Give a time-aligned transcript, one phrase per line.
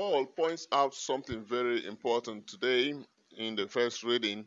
[0.00, 2.94] Paul points out something very important today
[3.36, 4.46] in the first reading,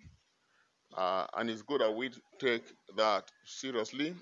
[0.98, 2.10] uh, and it's good that we
[2.40, 2.64] take
[2.98, 4.16] that seriously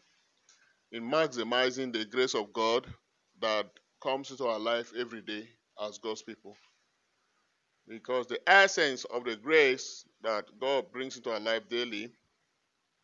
[0.92, 2.86] in maximizing the grace of God
[3.40, 3.66] that
[4.04, 5.48] comes into our life every day
[5.82, 6.58] as God's people.
[7.88, 12.12] Because the essence of the grace that God brings into our life daily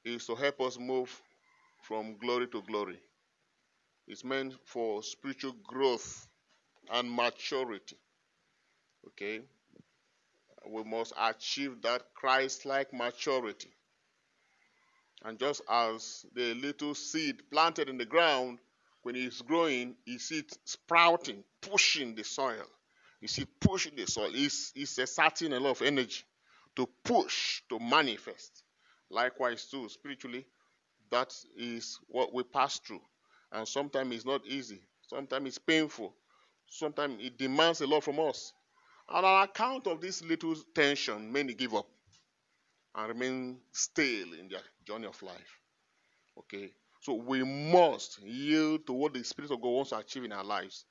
[0.04, 1.22] is to help us move
[1.82, 3.00] from glory to glory.
[4.06, 6.28] It's meant for spiritual growth
[6.92, 7.96] and maturity.
[9.08, 9.42] Okay?
[10.70, 13.72] We must achieve that Christ like maturity.
[15.24, 18.60] And just as the little seed planted in the ground,
[19.04, 22.66] when it's growing, you see it sprouting, pushing the soil.
[23.22, 24.30] You see, pushing the soil.
[24.34, 26.24] It's, it's exerting a lot of energy
[26.76, 28.64] to push, to manifest.
[29.10, 30.46] Likewise, too, spiritually,
[31.10, 33.02] that is what we pass through.
[33.52, 34.82] And sometimes it's not easy.
[35.08, 36.14] Sometimes it's painful.
[36.70, 38.52] Sometimes it demands a lot from us.
[39.10, 41.88] And on account of this little tension, many give up
[42.96, 45.60] and remain stale in their journey of life.
[46.40, 46.72] Okay?
[47.02, 50.44] So we must yield to what the Spirit of God wants to achieve in our
[50.44, 50.86] lives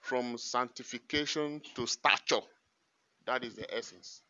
[0.00, 2.40] from sanctification to stature.
[3.26, 4.22] That is the essence.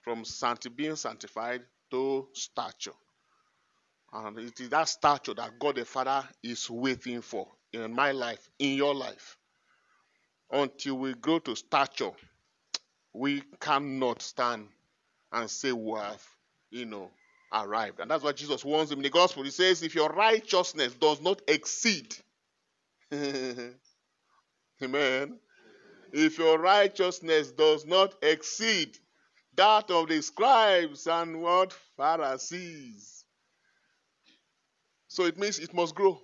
[0.00, 2.92] From sancti- being sanctified to stature.
[4.12, 8.48] And it is that stature that God the Father is waiting for in my life,
[8.58, 9.36] in your life.
[10.50, 12.12] Until we grow to stature,
[13.16, 14.68] we cannot stand
[15.32, 16.22] and say we have,
[16.70, 17.10] you know,
[17.52, 18.00] arrived.
[18.00, 19.42] And that's what Jesus warns him in the gospel.
[19.42, 22.14] He says, if your righteousness does not exceed,
[23.12, 23.72] amen.
[26.12, 28.98] If your righteousness does not exceed
[29.56, 33.24] that of the scribes and what Pharisees.
[35.08, 36.20] So it means it must grow.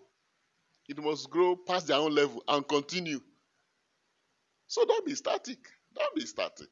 [0.89, 3.21] It must grow past their own level and continue.
[4.67, 5.59] So don't be static.
[5.95, 6.69] Don't be static.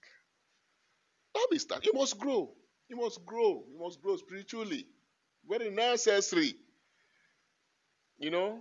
[1.34, 1.86] Don't be static.
[1.86, 2.50] You must grow.
[2.88, 3.64] You must grow.
[3.70, 4.86] You must grow spiritually.
[5.48, 6.55] Very necessary.
[8.18, 8.61] You know?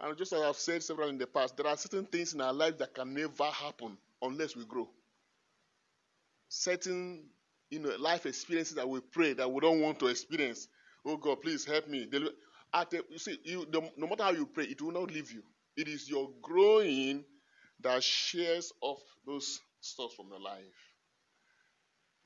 [0.00, 2.52] And just as I've said several in the past, there are certain things in our
[2.52, 4.88] life that can never happen unless we grow.
[6.48, 7.24] Certain
[7.70, 10.68] you know, life experiences that we pray that we don't want to experience.
[11.04, 12.08] Oh God, please help me.
[12.72, 15.42] At the, you see, you, no matter how you pray, it will not leave you.
[15.76, 17.24] It is your growing
[17.80, 20.94] that shares off those stuff from your life.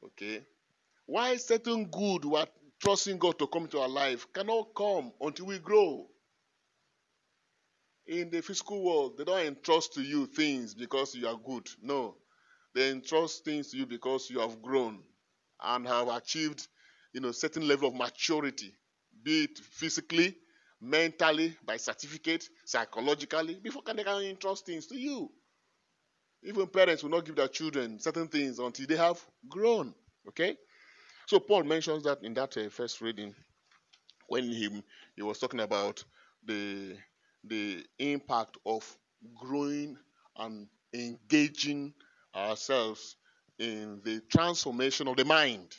[0.05, 0.45] Okay?
[1.07, 2.47] Why certain good we are
[2.81, 6.07] trusting God to come to our life cannot come until we grow.
[8.07, 11.69] In the physical world, they don't entrust to you things because you are good.
[11.81, 12.17] No.
[12.75, 15.01] They entrust things to you because you have grown
[15.63, 16.67] and have achieved,
[17.13, 18.75] you know, certain level of maturity,
[19.23, 20.37] be it physically,
[20.81, 25.31] mentally, by certificate, psychologically, before can they can entrust things to you.
[26.45, 29.95] Even parents will not give their children certain things until they have grown.
[30.29, 30.57] Okay?
[31.27, 33.35] So Paul mentions that in that uh, first reading
[34.29, 34.83] when he,
[35.17, 36.03] he was talking about
[36.45, 36.97] the,
[37.45, 38.97] the impact of
[39.35, 39.97] growing
[40.39, 41.93] and engaging
[42.35, 43.17] ourselves
[43.59, 45.77] in the transformation of the mind.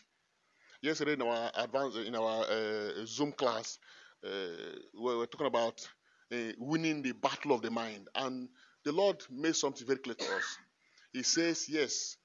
[0.82, 3.80] Yesterday in our advanced in our uh, Zoom class,
[4.26, 4.30] uh,
[4.94, 5.88] we were talking about
[6.32, 8.50] uh, winning the battle of the mind, and
[8.84, 10.58] the Lord made something very clear to us.
[11.12, 12.18] He says, Yes,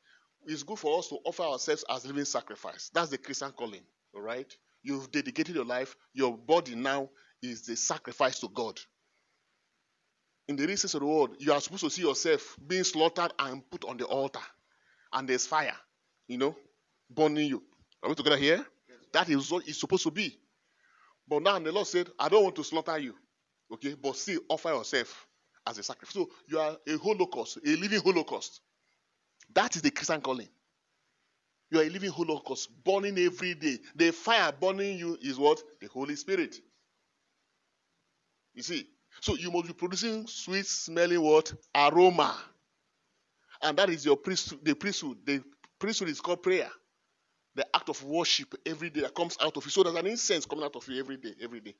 [0.46, 2.90] it's good for us to offer ourselves as living sacrifice.
[2.92, 3.82] That's the Christian calling,
[4.14, 4.52] all right?
[4.82, 7.10] You've dedicated your life, your body now
[7.42, 8.78] is the sacrifice to God.
[10.48, 13.32] In the real sense of the word, you are supposed to see yourself being slaughtered
[13.38, 14.40] and put on the altar.
[15.12, 15.76] And there's fire,
[16.26, 16.56] you know,
[17.10, 17.62] burning you.
[18.02, 18.64] Are we together here?
[18.88, 18.98] Yes.
[19.12, 20.38] That is what it's supposed to be.
[21.28, 23.14] But now the Lord said, I don't want to slaughter you.
[23.70, 25.27] Okay, but still offer yourself
[25.68, 26.14] as a sacrifice.
[26.14, 28.60] So you are a holocaust, a living holocaust.
[29.54, 30.48] That is the Christian calling.
[31.70, 33.78] You are a living holocaust, burning every day.
[33.94, 35.62] The fire burning you is what?
[35.80, 36.56] The Holy Spirit.
[38.54, 38.86] You see?
[39.20, 41.52] So you must be producing sweet smelling what?
[41.74, 42.36] Aroma.
[43.62, 45.18] And that is your priesthood, the priesthood.
[45.24, 45.42] The
[45.78, 46.70] priesthood is called prayer.
[47.54, 49.70] The act of worship every day that comes out of you.
[49.70, 51.74] So there's an incense coming out of you every day, every day.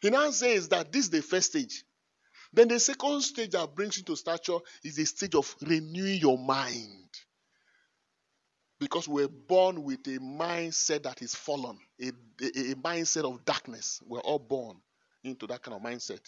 [0.00, 1.84] He now says that this is the first stage.
[2.54, 6.38] Then the second stage that brings you to stature is the stage of renewing your
[6.38, 7.08] mind.
[8.78, 14.00] Because we're born with a mindset that is fallen, a, a, a mindset of darkness.
[14.06, 14.76] We're all born
[15.24, 16.20] into that kind of mindset.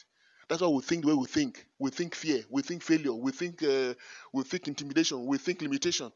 [0.49, 1.65] That's why we think the way we think.
[1.79, 2.43] We think fear.
[2.49, 3.13] We think failure.
[3.13, 3.95] We think uh,
[4.33, 5.27] we think intimidation.
[5.27, 6.13] We think limitation.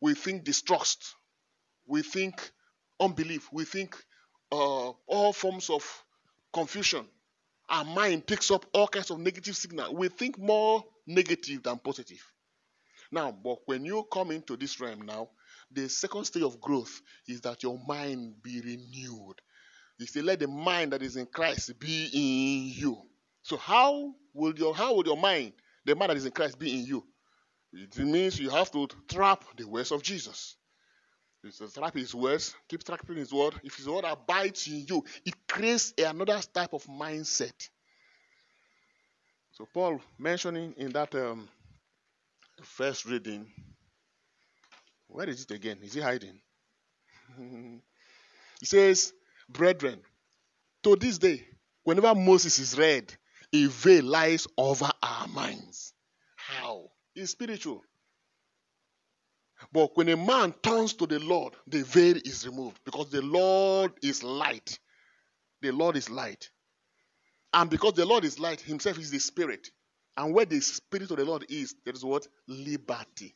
[0.00, 1.14] We think distrust.
[1.86, 2.50] We think
[3.00, 3.48] unbelief.
[3.52, 3.96] We think
[4.50, 5.84] uh, all forms of
[6.52, 7.06] confusion.
[7.68, 9.94] Our mind picks up all kinds of negative signal.
[9.94, 12.22] We think more negative than positive.
[13.10, 15.28] Now, but when you come into this realm now,
[15.70, 19.36] the second stage of growth is that your mind be renewed.
[19.98, 22.98] You said, Let the mind that is in Christ be in you.
[23.42, 25.52] So how will your how will your mind,
[25.84, 27.04] the mind that is in Christ, be in you?
[27.72, 30.56] It means you have to trap the words of Jesus.
[31.74, 33.54] Trap his words, keep trapping his word.
[33.62, 37.68] If his word abides in you, it creates another type of mindset.
[39.52, 41.48] So Paul mentioning in that um,
[42.62, 43.46] first reading,
[45.06, 45.78] where is it again?
[45.82, 46.40] Is he hiding?
[47.38, 49.12] he says,
[49.48, 50.00] Brethren,
[50.82, 51.46] to this day,
[51.84, 53.14] whenever Moses is read,
[53.52, 55.92] a veil lies over our minds.
[56.36, 56.90] How?
[57.14, 57.82] It's spiritual.
[59.72, 63.92] But when a man turns to the Lord, the veil is removed because the Lord
[64.02, 64.78] is light.
[65.62, 66.50] The Lord is light.
[67.52, 69.68] And because the Lord is light, Himself is the Spirit.
[70.16, 72.26] And where the Spirit of the Lord is, there is what?
[72.46, 73.34] Liberty.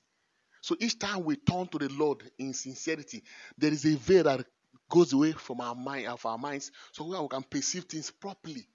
[0.61, 3.23] So each time we turn to the Lord in sincerity,
[3.56, 4.44] there is a veil that
[4.91, 8.69] goes away from our mind, of our minds, so we can perceive things properly.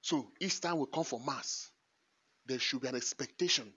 [0.00, 1.70] So each time we come for Mass,
[2.46, 3.72] there should be an expectation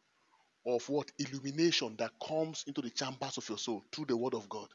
[0.66, 4.48] of what illumination that comes into the chambers of your soul through the Word of
[4.50, 4.68] God.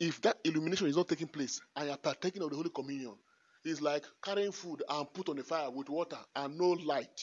[0.00, 3.14] If that illumination is not taking place and you are partaking of the Holy Communion,
[3.64, 7.20] it's like carrying food and put on the fire with water and no light.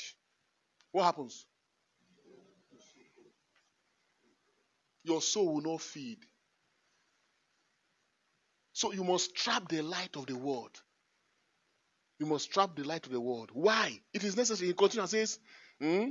[0.91, 1.45] What happens?
[5.03, 6.19] Your soul will not feed.
[8.73, 10.71] So you must trap the light of the word.
[12.19, 13.49] You must trap the light of the world.
[13.53, 13.99] Why?
[14.13, 14.69] It is necessary.
[14.69, 15.39] He continues and says,
[15.79, 16.09] hmm?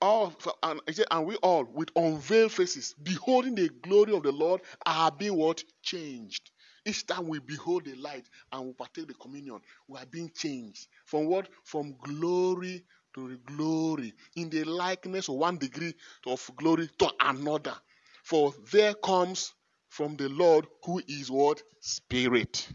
[0.00, 0.32] all
[0.62, 0.80] and,
[1.10, 5.62] and we all with unveiled faces, beholding the glory of the Lord, are being what?
[5.82, 6.50] Changed.
[6.84, 10.86] Each time we behold the light and we partake the communion, we are being changed.
[11.04, 11.48] From what?
[11.64, 12.84] From glory
[13.14, 14.12] to glory.
[14.36, 15.94] In the likeness of one degree
[16.26, 17.74] of glory to another.
[18.22, 19.52] For there comes
[19.88, 21.62] from the Lord who is what?
[21.80, 22.68] Spirit.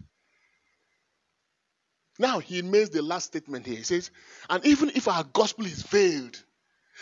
[2.21, 3.77] Now he makes the last statement here.
[3.77, 4.11] He says,
[4.47, 6.37] and even if our gospel is veiled,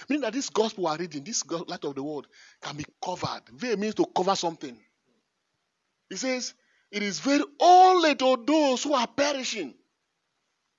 [0.08, 2.28] meaning that this gospel we are reading, this light of the world,
[2.62, 3.42] can be covered.
[3.54, 4.80] Veil means to cover something.
[6.10, 6.54] He says,
[6.90, 9.74] it is veiled only to those who are perishing.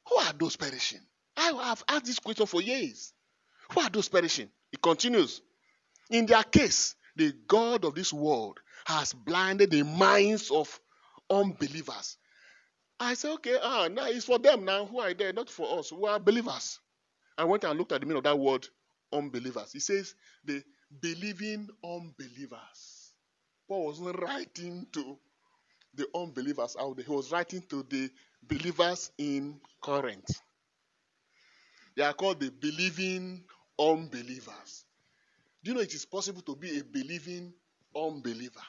[0.09, 1.01] Who are those perishing?
[1.37, 3.13] I have asked this question for years.
[3.73, 4.49] Who are those perishing?
[4.73, 5.43] It continues.
[6.09, 10.81] In their case, the God of this world has blinded the minds of
[11.29, 12.17] unbelievers.
[13.01, 15.91] I said, okay, ah, now it's for them now who are there, not for us.
[15.91, 16.79] who are believers.
[17.39, 18.69] I went and looked at the meaning of that word,
[19.13, 19.73] unbelievers.
[19.73, 20.15] He says
[20.45, 20.63] the
[21.01, 23.13] believing unbelievers.
[23.69, 25.19] Paul wasn't writing to
[25.95, 27.05] the unbelievers out there.
[27.07, 28.11] He was writing to the
[28.43, 30.41] believers in Corinth.
[31.97, 33.45] They are called the believing
[33.79, 34.85] unbelievers.
[35.65, 37.53] Do you know it is possible to be a believing
[37.97, 38.61] unbeliever?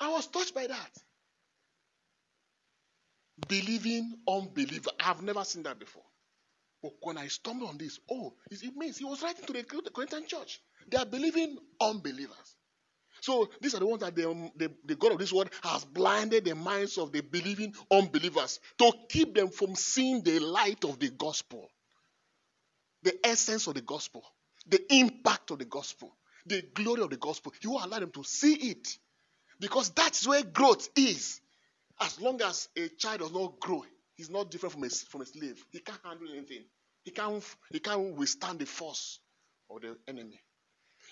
[0.00, 0.90] I was touched by that.
[3.48, 4.90] Believing unbeliever.
[4.98, 6.02] I've never seen that before.
[6.82, 10.26] But when I stumbled on this, oh, it means he was writing to the Corinthian
[10.26, 10.60] church.
[10.90, 12.56] They are believing unbelievers.
[13.20, 15.84] So these are the ones that the, um, the, the, God of this world has
[15.84, 20.98] blinded the minds of the believing unbelievers to keep them from seeing the light of
[20.98, 21.68] the gospel,
[23.02, 24.24] the essence of the gospel,
[24.66, 27.52] the impact of the gospel, the glory of the gospel.
[27.60, 28.98] You will allow them to see it
[29.60, 31.40] because that's where growth is.
[32.00, 33.84] As long as a child does not grow,
[34.16, 35.62] he's not different from a, from a slave.
[35.70, 36.64] He can't handle anything.
[37.02, 39.20] He can't, he can't withstand the force
[39.70, 40.40] of the enemy.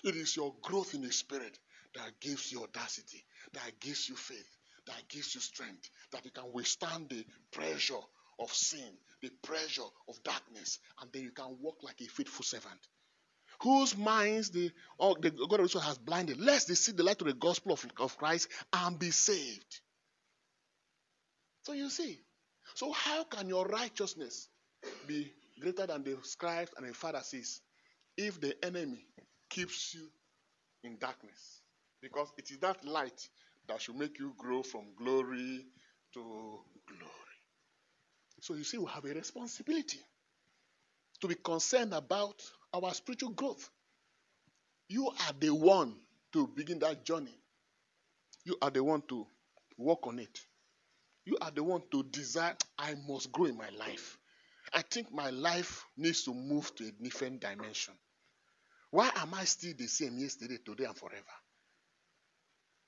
[0.03, 1.57] It is your growth in the spirit
[1.95, 6.51] that gives you audacity, that gives you faith, that gives you strength, that you can
[6.53, 7.99] withstand the pressure
[8.39, 12.79] of sin, the pressure of darkness, and then you can walk like a faithful servant.
[13.61, 17.27] Whose minds the, oh, the God also has blinded, lest they see the light of
[17.27, 19.81] the gospel of, of Christ and be saved.
[21.63, 22.19] So you see,
[22.73, 24.47] so how can your righteousness
[25.07, 27.61] be greater than the scribes and the Pharisees
[28.17, 29.05] if the enemy
[29.49, 30.07] keeps you
[30.83, 31.61] in darkness?
[32.01, 33.27] Because it is that light
[33.67, 35.65] that should make you grow from glory
[36.13, 37.29] to glory.
[38.41, 39.99] So you see, we have a responsibility
[41.19, 42.41] to be concerned about
[42.73, 43.69] our spiritual growth.
[44.89, 45.95] You are the one
[46.33, 47.35] to begin that journey.
[48.45, 49.25] You are the one to
[49.77, 50.39] work on it.
[51.25, 54.17] You are the one to desire, I must grow in my life.
[54.73, 57.93] I think my life needs to move to a different dimension.
[58.91, 61.23] Why am I still the same yesterday, today, and forever?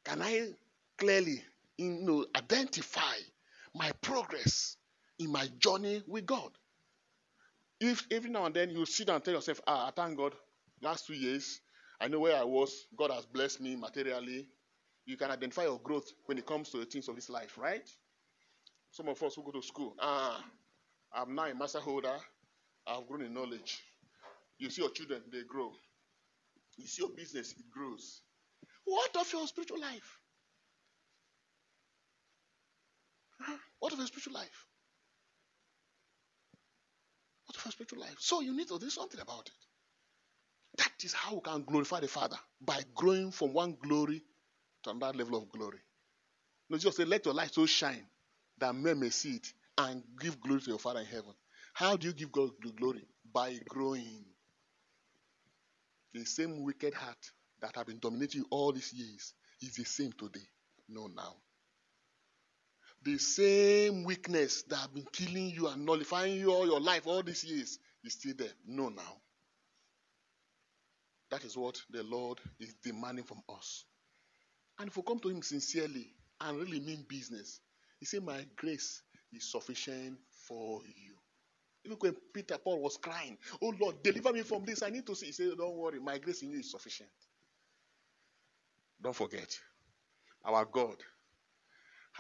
[0.06, 0.50] Can I
[0.98, 1.44] clearly
[1.78, 3.16] you know, identify
[3.76, 4.78] my progress
[5.20, 6.52] in my journey with God?
[7.82, 10.36] If every now and then you sit down and tell yourself, ah, I thank God,
[10.82, 11.62] last two years,
[12.02, 14.48] I know where I was, God has blessed me materially.
[15.06, 17.90] You can identify your growth when it comes to the things of this life, right?
[18.92, 20.44] Some of us who go to school, ah,
[21.14, 22.18] I'm now a master holder,
[22.88, 23.82] I've grown in knowledge.
[24.60, 25.72] You see your children, they grow.
[26.78, 28.22] You see your business, it grows.
[28.86, 30.20] What of your spiritual life?
[33.80, 34.66] What of your spiritual life?
[37.63, 38.15] What spiritual life?
[38.20, 39.53] So you need to do something about it.
[40.77, 44.24] That is how we can glorify the Father by growing from one glory
[44.84, 45.80] to another level of glory.
[46.70, 48.06] No, just say, let your light so shine
[48.60, 51.34] that men may see it and give glory to your Father in heaven.
[51.74, 53.06] How do you give God glory?
[53.34, 54.25] By growing.
[56.13, 60.12] The same wicked heart that have been dominating you all these years is the same
[60.13, 60.46] today.
[60.89, 61.36] No, now.
[63.03, 67.24] The same weakness that have been killing you and nullifying you all your life all
[67.24, 68.53] these years is still there.
[68.67, 69.17] No, now.
[71.31, 73.86] That is what the Lord is demanding from us.
[74.79, 77.60] And if we come to Him sincerely and really mean business,
[78.00, 79.01] He said, My grace
[79.34, 81.15] is sufficient for you.
[81.86, 84.84] Even when Peter Paul was crying, Oh Lord, deliver me from this.
[84.84, 85.27] I need to see.
[85.27, 87.10] He said, Don't worry, my grace in you is sufficient.
[89.01, 89.58] Don't forget,
[90.46, 90.98] our God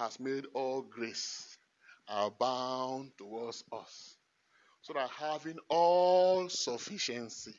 [0.01, 1.57] has made all grace
[2.07, 4.17] abound towards us,
[4.81, 7.53] so that having all sufficiency,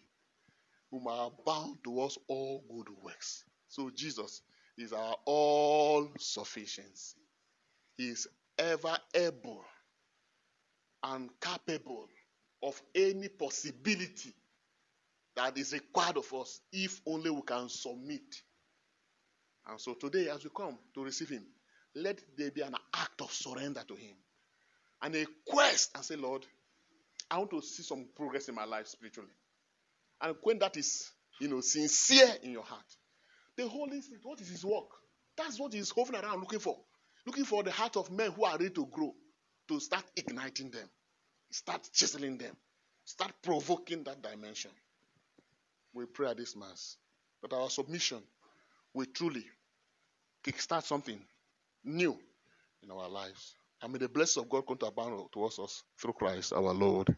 [0.91, 3.45] we may bound towards all good works.
[3.69, 4.43] So Jesus
[4.77, 7.17] is our all sufficiency.
[7.97, 8.27] He is
[8.59, 9.65] ever able
[11.05, 12.09] and capable
[12.61, 14.35] of any possibility
[15.37, 18.43] that is required of us if only we can submit.
[19.69, 21.47] And so today, as we come to receive Him,
[21.95, 24.15] let there be an act of surrender to Him
[25.03, 26.47] and a quest and say, Lord,
[27.31, 29.31] I want to see some progress in my life spiritually.
[30.21, 32.85] And when that is, you know, sincere in your heart,
[33.57, 34.89] the Holy Spirit, what is His work?
[35.37, 36.79] That's what He's hovering around looking for.
[37.27, 39.15] Looking for the heart of men who are ready to grow,
[39.69, 40.89] to start igniting them,
[41.51, 42.57] start chiseling them,
[43.05, 44.71] start provoking that dimension.
[45.95, 46.97] We pray at this Mass
[47.43, 48.23] that our submission
[48.95, 49.45] will truly
[50.45, 51.21] kickstart something
[51.85, 52.19] new
[52.83, 53.57] in our lives.
[53.83, 57.17] And may the blessing of God come to abound towards us through Christ our Lord.